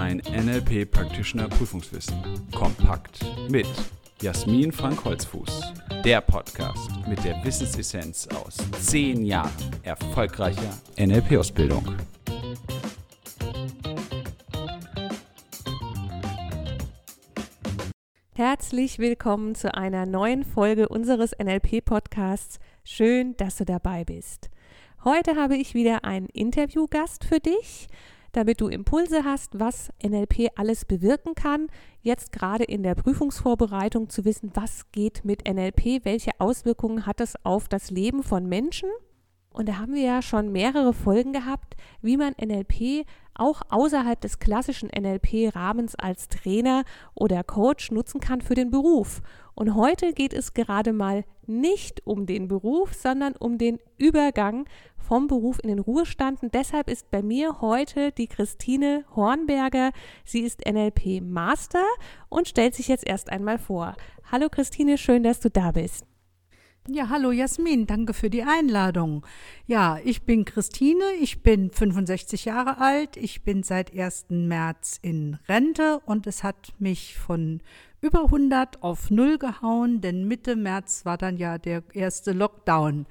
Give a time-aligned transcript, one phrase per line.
[0.00, 2.16] Dein NLP Practitioner Prüfungswissen.
[2.52, 3.66] Kompakt mit
[4.22, 5.74] Jasmin Frank Holzfuß.
[6.06, 11.96] Der Podcast mit der Wissensessenz aus 10 Jahren erfolgreicher NLP-Ausbildung.
[18.32, 22.58] Herzlich willkommen zu einer neuen Folge unseres NLP-Podcasts.
[22.84, 24.48] Schön, dass du dabei bist.
[25.04, 27.88] Heute habe ich wieder einen Interviewgast für dich,
[28.32, 31.68] damit du Impulse hast, was NLP alles bewirken kann.
[32.02, 37.34] Jetzt gerade in der Prüfungsvorbereitung zu wissen, was geht mit NLP, welche Auswirkungen hat es
[37.44, 38.88] auf das Leben von Menschen.
[39.52, 44.38] Und da haben wir ja schon mehrere Folgen gehabt, wie man NLP auch außerhalb des
[44.38, 46.84] klassischen NLP-Rahmens als Trainer
[47.14, 49.22] oder Coach nutzen kann für den Beruf.
[49.54, 54.66] Und heute geht es gerade mal nicht um den Beruf, sondern um den Übergang
[55.10, 56.40] vom Beruf in den Ruhestand.
[56.40, 59.90] Und deshalb ist bei mir heute die Christine Hornberger.
[60.24, 61.82] Sie ist NLP-Master
[62.28, 63.96] und stellt sich jetzt erst einmal vor.
[64.30, 66.06] Hallo Christine, schön, dass du da bist.
[66.86, 69.26] Ja, hallo Jasmin, danke für die Einladung.
[69.66, 74.26] Ja, ich bin Christine, ich bin 65 Jahre alt, ich bin seit 1.
[74.28, 77.62] März in Rente und es hat mich von
[78.00, 83.06] über 100 auf 0 gehauen, denn Mitte März war dann ja der erste Lockdown.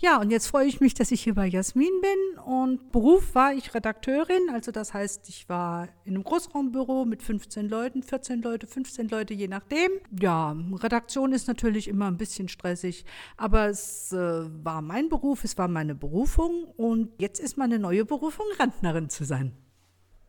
[0.00, 2.38] Ja, und jetzt freue ich mich, dass ich hier bei Jasmin bin.
[2.44, 7.68] Und Beruf war ich Redakteurin, also das heißt, ich war in einem Großraumbüro mit 15
[7.68, 9.90] Leuten, 14 Leute, 15 Leute, je nachdem.
[10.18, 13.04] Ja, Redaktion ist natürlich immer ein bisschen stressig,
[13.36, 14.16] aber es äh,
[14.64, 19.24] war mein Beruf, es war meine Berufung und jetzt ist meine neue Berufung, Rentnerin zu
[19.24, 19.52] sein.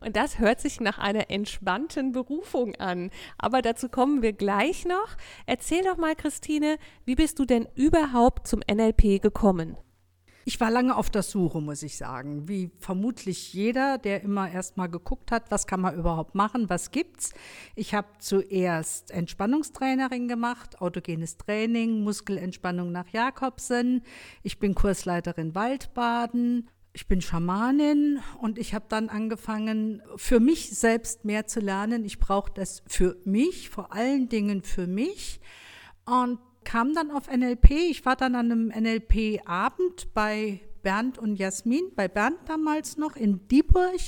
[0.02, 3.10] Und das hört sich nach einer entspannten Berufung an.
[3.36, 5.16] Aber dazu kommen wir gleich noch.
[5.44, 9.76] Erzähl doch mal, Christine, wie bist du denn überhaupt zum NLP gekommen?
[10.46, 12.48] Ich war lange auf der Suche, muss ich sagen.
[12.48, 16.90] Wie vermutlich jeder, der immer erst mal geguckt hat, was kann man überhaupt machen, was
[16.90, 17.34] gibt's.
[17.76, 24.02] Ich habe zuerst Entspannungstrainerin gemacht, autogenes Training, Muskelentspannung nach Jakobsen.
[24.42, 31.24] Ich bin Kursleiterin Waldbaden ich bin Schamanin und ich habe dann angefangen, für mich selbst
[31.24, 32.04] mehr zu lernen.
[32.04, 35.40] Ich brauche das für mich, vor allen Dingen für mich.
[36.04, 37.70] Und kam dann auf NLP.
[37.70, 43.46] Ich war dann an einem NLP-Abend bei Bernd und Jasmin, bei Bernd damals noch in
[43.48, 44.00] Dieburg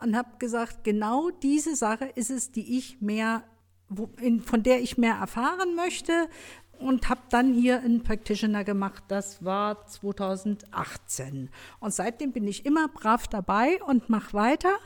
[0.00, 3.44] und habe gesagt, genau diese Sache ist es, die ich mehr,
[4.44, 6.28] von der ich mehr erfahren möchte,
[6.78, 9.04] und habe dann hier einen Practitioner gemacht.
[9.08, 11.50] Das war 2018.
[11.80, 14.76] Und seitdem bin ich immer brav dabei und mache weiter.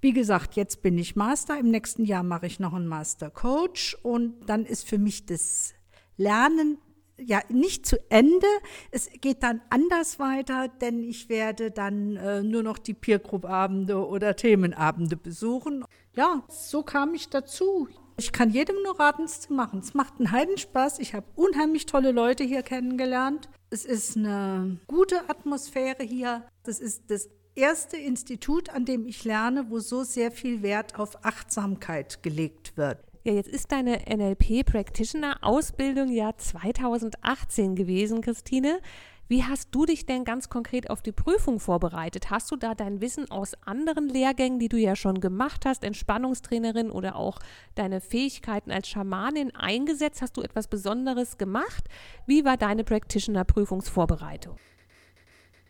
[0.00, 1.58] Wie gesagt, jetzt bin ich Master.
[1.58, 3.96] Im nächsten Jahr mache ich noch einen Master Coach.
[4.02, 5.74] Und dann ist für mich das
[6.16, 6.78] Lernen
[7.18, 8.46] ja nicht zu Ende.
[8.90, 13.44] Es geht dann anders weiter, denn ich werde dann äh, nur noch die Peer Group
[13.44, 15.84] Abende oder Themenabende besuchen.
[16.14, 17.88] Ja, so kam ich dazu.
[18.20, 19.80] Ich kann jedem nur raten, es zu machen.
[19.80, 20.98] Es macht einen Heidenspaß.
[20.98, 23.48] Ich habe unheimlich tolle Leute hier kennengelernt.
[23.70, 26.44] Es ist eine gute Atmosphäre hier.
[26.64, 31.24] Das ist das erste Institut, an dem ich lerne, wo so sehr viel Wert auf
[31.24, 32.98] Achtsamkeit gelegt wird.
[33.22, 38.80] Ja, jetzt ist deine NLP-Practitioner-Ausbildung ja 2018 gewesen, Christine.
[39.28, 42.30] Wie hast du dich denn ganz konkret auf die Prüfung vorbereitet?
[42.30, 46.90] Hast du da dein Wissen aus anderen Lehrgängen, die du ja schon gemacht hast, Entspannungstrainerin
[46.90, 47.40] oder auch
[47.74, 50.22] deine Fähigkeiten als Schamanin eingesetzt?
[50.22, 51.84] Hast du etwas Besonderes gemacht?
[52.26, 54.56] Wie war deine Practitioner-Prüfungsvorbereitung?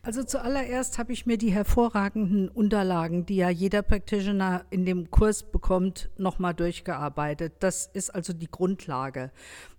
[0.03, 5.43] Also zuallererst habe ich mir die hervorragenden Unterlagen, die ja jeder Practitioner in dem Kurs
[5.43, 7.53] bekommt, nochmal durchgearbeitet.
[7.59, 9.29] Das ist also die Grundlage.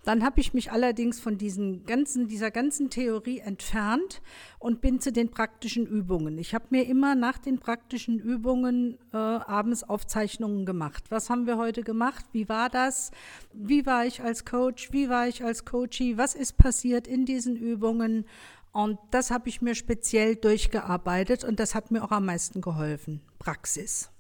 [0.04, 4.22] Dann habe ich mich allerdings von diesen ganzen, dieser ganzen Theorie entfernt
[4.60, 6.38] und bin zu den praktischen Übungen.
[6.38, 11.02] Ich habe mir immer nach den praktischen Übungen äh, abends Aufzeichnungen gemacht.
[11.08, 12.24] Was haben wir heute gemacht?
[12.30, 13.10] Wie war das?
[13.52, 14.92] Wie war ich als Coach?
[14.92, 16.16] Wie war ich als Coachie?
[16.16, 18.24] Was ist passiert in diesen Übungen?
[18.72, 23.20] Und das habe ich mir speziell durchgearbeitet und das hat mir auch am meisten geholfen.
[23.38, 24.10] Praxis.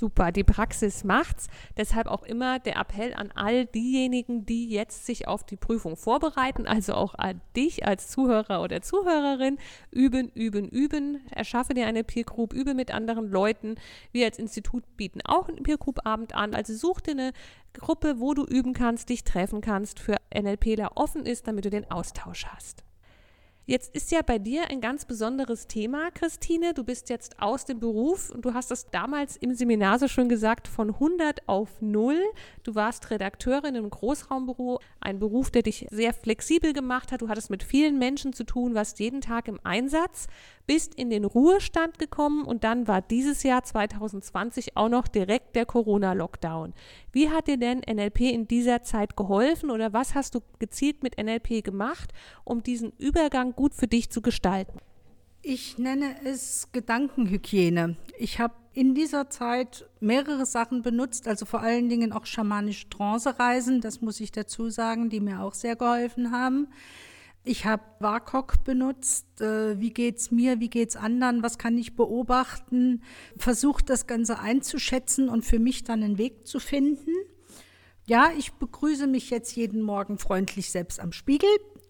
[0.00, 1.48] Super, die Praxis macht's.
[1.76, 6.66] Deshalb auch immer der Appell an all diejenigen, die jetzt sich auf die Prüfung vorbereiten,
[6.66, 9.58] also auch an dich als Zuhörer oder Zuhörerin.
[9.90, 11.20] Üben, üben, üben.
[11.30, 13.74] Erschaffe dir eine Peer Group, übe mit anderen Leuten.
[14.10, 16.54] Wir als Institut bieten auch einen Peer Group Abend an.
[16.54, 17.32] Also such dir eine
[17.74, 21.90] Gruppe, wo du üben kannst, dich treffen kannst, für NLPler offen ist, damit du den
[21.90, 22.84] Austausch hast.
[23.70, 26.74] Jetzt ist ja bei dir ein ganz besonderes Thema, Christine.
[26.74, 30.28] Du bist jetzt aus dem Beruf und du hast es damals im Seminar so schön
[30.28, 32.16] gesagt, von 100 auf 0.
[32.64, 37.22] Du warst Redakteurin im Großraumbüro, ein Beruf, der dich sehr flexibel gemacht hat.
[37.22, 40.26] Du hattest mit vielen Menschen zu tun, warst jeden Tag im Einsatz,
[40.70, 45.66] bist in den Ruhestand gekommen und dann war dieses Jahr 2020 auch noch direkt der
[45.66, 46.74] Corona-Lockdown.
[47.10, 51.20] Wie hat dir denn NLP in dieser Zeit geholfen oder was hast du gezielt mit
[51.20, 52.12] NLP gemacht,
[52.44, 54.78] um diesen Übergang gut für dich zu gestalten?
[55.42, 57.96] Ich nenne es Gedankenhygiene.
[58.16, 63.80] Ich habe in dieser Zeit mehrere Sachen benutzt, also vor allen Dingen auch schamanische Trance-Reisen,
[63.80, 66.68] das muss ich dazu sagen, die mir auch sehr geholfen haben.
[67.42, 69.40] Ich habe WAKOK benutzt.
[69.40, 70.60] Äh, wie geht's mir?
[70.60, 71.42] Wie geht's anderen?
[71.42, 73.02] Was kann ich beobachten?
[73.36, 77.12] Versucht das Ganze einzuschätzen und für mich dann einen Weg zu finden.
[78.04, 81.48] Ja, ich begrüße mich jetzt jeden Morgen freundlich selbst am Spiegel.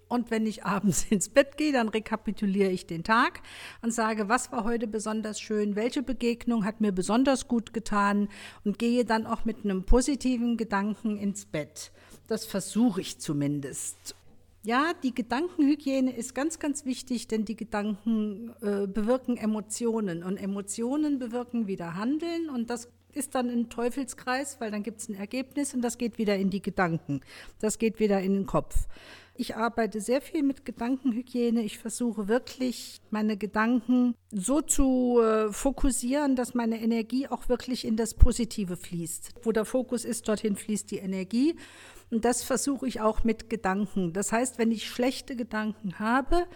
[0.09, 3.41] Und wenn ich abends ins Bett gehe, dann rekapituliere ich den Tag
[3.83, 8.29] und sage, was war heute besonders schön, welche Begegnung hat mir besonders gut getan
[8.65, 11.91] und gehe dann auch mit einem positiven Gedanken ins Bett.
[12.29, 14.15] Das versuche ich zumindest.
[14.63, 21.19] Ja, die Gedankenhygiene ist ganz, ganz wichtig, denn die Gedanken äh, bewirken Emotionen und Emotionen
[21.19, 25.75] bewirken wieder Handeln und das ist dann ein Teufelskreis, weil dann gibt es ein Ergebnis
[25.75, 27.23] und das geht wieder in die Gedanken,
[27.59, 28.87] das geht wieder in den Kopf.
[29.41, 31.63] Ich arbeite sehr viel mit Gedankenhygiene.
[31.63, 37.97] Ich versuche wirklich, meine Gedanken so zu äh, fokussieren, dass meine Energie auch wirklich in
[37.97, 39.33] das Positive fließt.
[39.43, 41.55] Wo der Fokus ist, dorthin fließt die Energie.
[42.11, 44.13] Und das versuche ich auch mit Gedanken.
[44.13, 46.47] Das heißt, wenn ich schlechte Gedanken habe,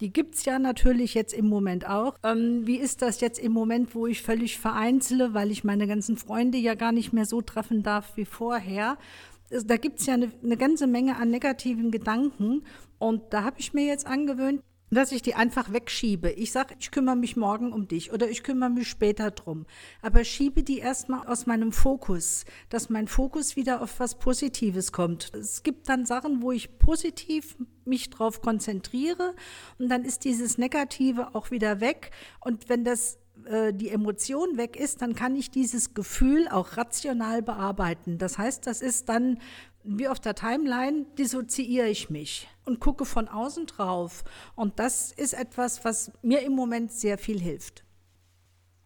[0.00, 2.14] die gibt es ja natürlich jetzt im Moment auch.
[2.22, 6.16] Ähm, wie ist das jetzt im Moment, wo ich völlig vereinzele, weil ich meine ganzen
[6.16, 8.98] Freunde ja gar nicht mehr so treffen darf wie vorher?
[9.50, 12.64] Da gibt es ja eine, eine ganze Menge an negativen Gedanken.
[12.98, 16.30] Und da habe ich mir jetzt angewöhnt, dass ich die einfach wegschiebe.
[16.30, 19.66] Ich sage, ich kümmere mich morgen um dich oder ich kümmere mich später drum.
[20.02, 25.32] Aber schiebe die erstmal aus meinem Fokus, dass mein Fokus wieder auf was Positives kommt.
[25.34, 29.34] Es gibt dann Sachen, wo ich positiv mich drauf konzentriere
[29.78, 32.10] und dann ist dieses Negative auch wieder weg.
[32.40, 37.42] Und wenn das äh, die Emotion weg ist, dann kann ich dieses Gefühl auch rational
[37.42, 38.18] bearbeiten.
[38.18, 39.38] Das heißt, das ist dann
[39.84, 44.24] wie auf der Timeline dissoziiere ich mich und gucke von außen drauf.
[44.54, 47.84] Und das ist etwas, was mir im Moment sehr viel hilft.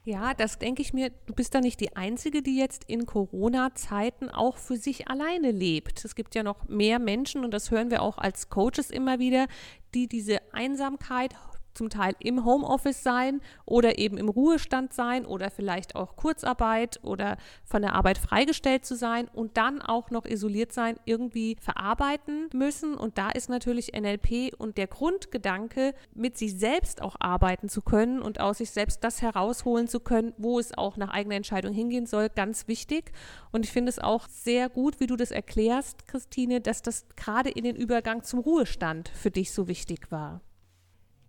[0.04, 4.30] Ja, das denke ich mir, du bist da nicht die Einzige, die jetzt in Corona-Zeiten
[4.30, 6.04] auch für sich alleine lebt.
[6.04, 9.46] Es gibt ja noch mehr Menschen, und das hören wir auch als Coaches immer wieder,
[9.94, 11.36] die diese Einsamkeit
[11.74, 17.36] zum Teil im Homeoffice sein oder eben im Ruhestand sein oder vielleicht auch Kurzarbeit oder
[17.64, 22.94] von der Arbeit freigestellt zu sein und dann auch noch isoliert sein, irgendwie verarbeiten müssen.
[22.94, 28.20] Und da ist natürlich NLP und der Grundgedanke, mit sich selbst auch arbeiten zu können
[28.20, 32.06] und aus sich selbst das herausholen zu können, wo es auch nach eigener Entscheidung hingehen
[32.06, 33.12] soll, ganz wichtig.
[33.50, 37.50] Und ich finde es auch sehr gut, wie du das erklärst, Christine, dass das gerade
[37.50, 40.40] in den Übergang zum Ruhestand für dich so wichtig war.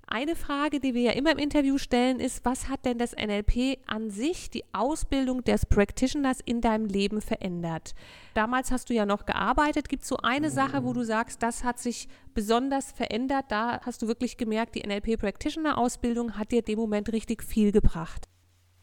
[0.08, 3.80] Eine Frage, die wir ja immer im Interview stellen, ist, was hat denn das NLP
[3.88, 7.96] an sich, die Ausbildung des Practitioners in deinem Leben verändert?
[8.34, 9.90] Damals hast du ja noch gearbeitet.
[9.90, 13.46] Gibt es so eine Sache, wo du sagst, das hat sich besonders verändert?
[13.48, 17.72] Da hast du wirklich gemerkt, die NLP Practitioner Ausbildung hat dir dem Moment richtig viel
[17.72, 18.28] gebracht.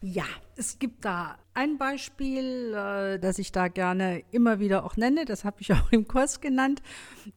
[0.02, 0.24] Ja,
[0.56, 5.26] es gibt da ein Beispiel, äh, das ich da gerne immer wieder auch nenne.
[5.26, 6.80] Das habe ich auch im Kurs genannt.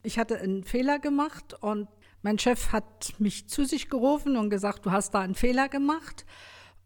[0.02, 1.88] Ich hatte einen Fehler gemacht und
[2.24, 6.24] mein Chef hat mich zu sich gerufen und gesagt, du hast da einen Fehler gemacht.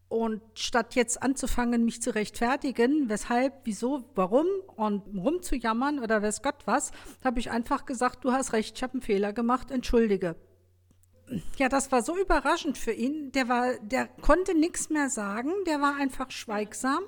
[0.08, 6.66] Und statt jetzt anzufangen, mich zu rechtfertigen, weshalb, wieso, warum und rumzujammern oder weiß Gott
[6.66, 6.90] was,
[7.22, 10.34] habe ich einfach gesagt, du hast recht, ich habe einen Fehler gemacht, entschuldige
[11.56, 13.32] ja, das war so überraschend für ihn.
[13.32, 17.00] Der war, der konnte nichts mehr sagen, der war einfach schweigsam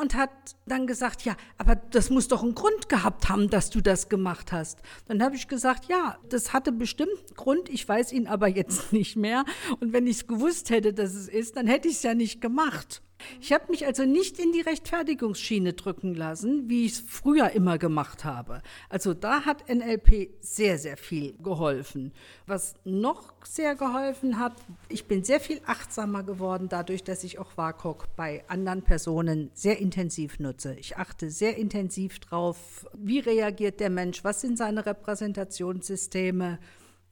[0.00, 0.30] und hat
[0.66, 4.52] dann gesagt, ja, aber das muss doch einen Grund gehabt haben, dass du das gemacht
[4.52, 4.80] hast.
[5.06, 8.92] Dann habe ich gesagt, ja, das hatte bestimmt einen Grund, ich weiß ihn aber jetzt
[8.92, 9.44] nicht mehr.
[9.80, 12.40] Und wenn ich es gewusst hätte, dass es ist, dann hätte ich es ja nicht
[12.40, 13.02] gemacht.
[13.40, 17.78] Ich habe mich also nicht in die Rechtfertigungsschiene drücken lassen, wie ich es früher immer
[17.78, 18.62] gemacht habe.
[18.88, 22.12] Also da hat NLP sehr, sehr viel geholfen.
[22.46, 24.54] Was noch sehr geholfen hat,
[24.88, 29.78] ich bin sehr viel achtsamer geworden dadurch, dass ich auch WAKOK bei anderen Personen sehr
[29.78, 30.74] intensiv nutze.
[30.74, 36.58] Ich achte sehr intensiv drauf, wie reagiert der Mensch, was sind seine Repräsentationssysteme,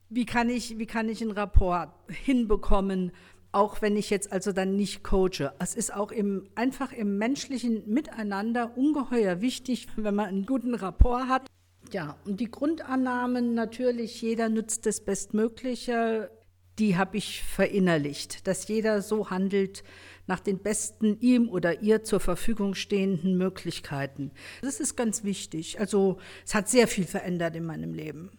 [0.08, 3.12] wie kann ich, wie kann ich einen Rapport hinbekommen,
[3.52, 5.52] auch wenn ich jetzt also dann nicht coache.
[5.58, 11.28] Es ist auch im, einfach im menschlichen Miteinander ungeheuer wichtig, wenn man einen guten Rapport
[11.28, 11.46] hat.
[11.92, 16.30] Ja, und die Grundannahmen natürlich, jeder nutzt das Bestmögliche.
[16.78, 19.82] die habe ich verinnerlicht, dass jeder so handelt
[20.26, 24.30] nach den besten ihm oder ihr zur Verfügung stehenden Möglichkeiten.
[24.62, 25.78] Das ist ganz wichtig.
[25.80, 28.30] Also es hat sehr viel verändert in meinem Leben.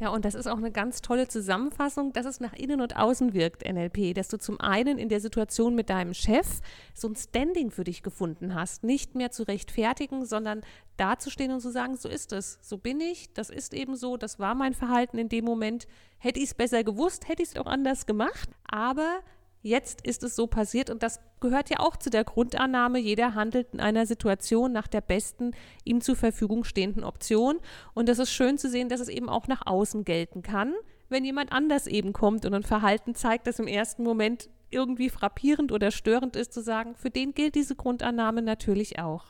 [0.00, 3.32] Ja, und das ist auch eine ganz tolle Zusammenfassung, dass es nach innen und außen
[3.32, 6.60] wirkt, NLP, dass du zum einen in der Situation mit deinem Chef
[6.94, 10.62] so ein Standing für dich gefunden hast, nicht mehr zu rechtfertigen, sondern
[10.96, 14.40] dazustehen und zu sagen, so ist es, so bin ich, das ist eben so, das
[14.40, 15.86] war mein Verhalten in dem Moment.
[16.18, 19.20] Hätte ich es besser gewusst, hätte ich es auch anders gemacht, aber
[19.62, 23.74] jetzt ist es so passiert und das gehört ja auch zu der Grundannahme, jeder handelt
[23.74, 25.52] in einer Situation nach der besten
[25.84, 27.60] ihm zur Verfügung stehenden Option
[27.92, 30.72] und das ist schön zu sehen, dass es eben auch nach außen gelten kann,
[31.10, 35.70] wenn jemand anders eben kommt und ein Verhalten zeigt, das im ersten Moment irgendwie frappierend
[35.70, 39.26] oder störend ist, zu sagen, für den gilt diese Grundannahme natürlich auch.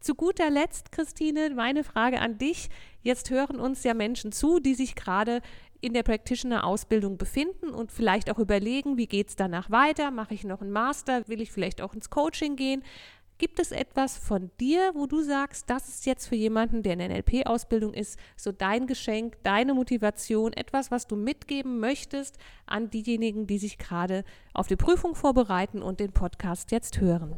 [0.00, 2.68] Zu guter Letzt, Christine, meine Frage an dich.
[3.00, 5.40] Jetzt hören uns ja Menschen zu, die sich gerade
[5.84, 10.10] in der Practitioner-Ausbildung befinden und vielleicht auch überlegen, wie geht es danach weiter?
[10.10, 11.28] Mache ich noch einen Master?
[11.28, 12.82] Will ich vielleicht auch ins Coaching gehen?
[13.36, 17.00] Gibt es etwas von dir, wo du sagst, das ist jetzt für jemanden, der in
[17.00, 23.46] der NLP-Ausbildung ist, so dein Geschenk, deine Motivation, etwas, was du mitgeben möchtest an diejenigen,
[23.46, 24.24] die sich gerade
[24.54, 27.36] auf die Prüfung vorbereiten und den Podcast jetzt hören?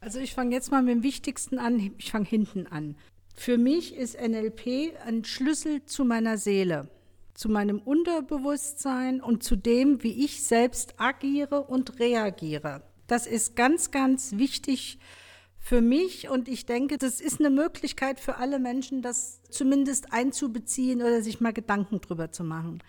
[0.00, 2.96] Also ich fange jetzt mal mit dem Wichtigsten an, ich fange hinten an.
[3.34, 6.88] Für mich ist NLP ein Schlüssel zu meiner Seele
[7.42, 12.82] zu meinem Unterbewusstsein und zu dem, wie ich selbst agiere und reagiere.
[13.08, 15.00] Das ist ganz, ganz wichtig
[15.58, 21.02] für mich und ich denke, das ist eine Möglichkeit für alle Menschen, das zumindest einzubeziehen
[21.02, 22.80] oder sich mal Gedanken drüber zu machen.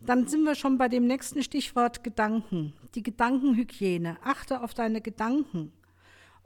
[0.00, 2.72] Dann sind wir schon bei dem nächsten Stichwort Gedanken.
[2.94, 4.16] Die Gedankenhygiene.
[4.24, 5.72] Achte auf deine Gedanken.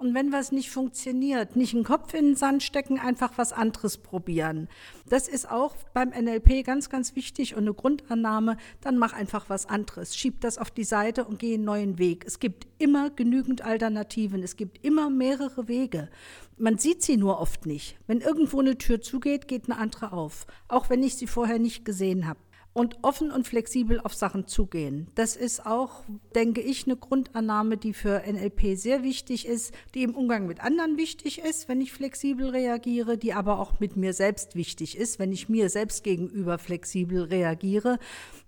[0.00, 3.98] Und wenn was nicht funktioniert, nicht einen Kopf in den Sand stecken, einfach was anderes
[3.98, 4.68] probieren.
[5.08, 8.58] Das ist auch beim NLP ganz, ganz wichtig und eine Grundannahme.
[8.80, 10.16] Dann mach einfach was anderes.
[10.16, 12.24] Schieb das auf die Seite und geh einen neuen Weg.
[12.28, 14.44] Es gibt immer genügend Alternativen.
[14.44, 16.08] Es gibt immer mehrere Wege.
[16.56, 17.98] Man sieht sie nur oft nicht.
[18.06, 20.46] Wenn irgendwo eine Tür zugeht, geht eine andere auf.
[20.68, 22.38] Auch wenn ich sie vorher nicht gesehen habe
[22.78, 25.08] und offen und flexibel auf Sachen zugehen.
[25.16, 26.04] Das ist auch,
[26.36, 30.96] denke ich, eine Grundannahme, die für NLP sehr wichtig ist, die im Umgang mit anderen
[30.96, 35.32] wichtig ist, wenn ich flexibel reagiere, die aber auch mit mir selbst wichtig ist, wenn
[35.32, 37.98] ich mir selbst gegenüber flexibel reagiere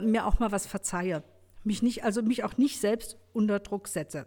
[0.00, 1.24] mir auch mal was verzeihe.
[1.64, 4.26] Mich nicht, also mich auch nicht selbst unter Druck setze.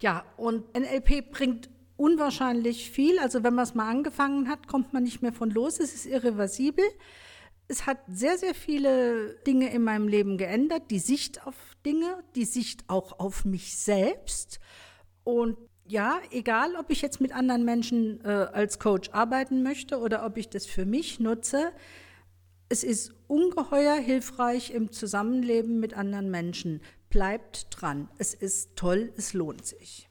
[0.00, 3.18] Ja, und NLP bringt unwahrscheinlich viel.
[3.18, 5.80] Also wenn man es mal angefangen hat, kommt man nicht mehr von los.
[5.80, 6.84] Es ist irreversibel
[7.68, 10.90] es hat sehr, sehr viele Dinge in meinem Leben geändert.
[10.90, 11.54] Die Sicht auf
[11.84, 14.60] Dinge, die Sicht auch auf mich selbst.
[15.24, 15.56] Und
[15.88, 20.36] ja, egal, ob ich jetzt mit anderen Menschen äh, als Coach arbeiten möchte oder ob
[20.36, 21.72] ich das für mich nutze,
[22.68, 26.80] es ist ungeheuer hilfreich im Zusammenleben mit anderen Menschen.
[27.10, 28.08] Bleibt dran.
[28.18, 30.08] Es ist toll, es lohnt sich.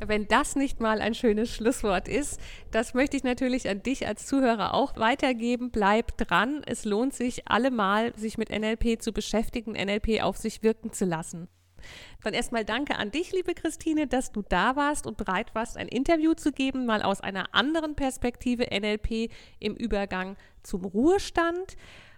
[0.00, 2.40] Wenn das nicht mal ein schönes Schlusswort ist,
[2.72, 5.70] das möchte ich natürlich an dich als Zuhörer auch weitergeben.
[5.70, 6.62] Bleib dran.
[6.66, 11.48] Es lohnt sich allemal, sich mit NLP zu beschäftigen, NLP auf sich wirken zu lassen.
[12.22, 15.88] Dann erstmal danke an dich, liebe Christine, dass du da warst und bereit warst, ein
[15.88, 21.76] Interview zu geben, mal aus einer anderen Perspektive NLP im Übergang zum Ruhestand.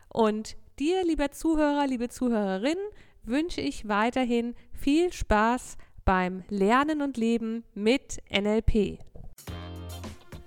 [0.08, 2.78] Und dir, lieber Zuhörer, liebe Zuhörerin,
[3.24, 5.76] wünsche ich weiterhin viel Spaß
[6.06, 8.98] beim Lernen und Leben mit NLP.